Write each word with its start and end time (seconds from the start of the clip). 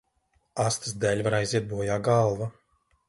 Astes 0.63 0.95
dēļ 1.03 1.21
var 1.27 1.37
aiziet 1.41 1.69
bojā 1.75 1.99
galva. 2.09 2.49